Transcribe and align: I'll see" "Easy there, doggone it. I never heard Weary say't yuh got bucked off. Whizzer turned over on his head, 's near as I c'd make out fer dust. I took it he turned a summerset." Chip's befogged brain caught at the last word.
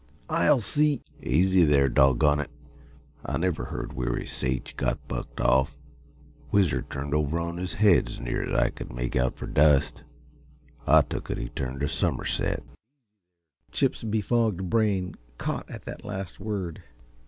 I'll 0.31 0.61
see" 0.61 1.03
"Easy 1.21 1.63
there, 1.63 1.87
doggone 1.87 2.39
it. 2.39 2.49
I 3.23 3.37
never 3.37 3.65
heard 3.65 3.93
Weary 3.93 4.25
say't 4.25 4.71
yuh 4.71 4.75
got 4.75 5.07
bucked 5.07 5.39
off. 5.39 5.77
Whizzer 6.49 6.81
turned 6.81 7.13
over 7.13 7.37
on 7.39 7.57
his 7.57 7.73
head, 7.75 8.09
's 8.09 8.19
near 8.19 8.45
as 8.51 8.59
I 8.59 8.69
c'd 8.71 8.91
make 8.93 9.15
out 9.15 9.37
fer 9.37 9.45
dust. 9.45 10.01
I 10.87 11.01
took 11.01 11.29
it 11.29 11.37
he 11.37 11.49
turned 11.49 11.83
a 11.83 11.87
summerset." 11.87 12.63
Chip's 13.71 14.01
befogged 14.01 14.71
brain 14.71 15.13
caught 15.37 15.69
at 15.69 15.85
the 15.85 15.95
last 16.03 16.39
word. 16.39 16.81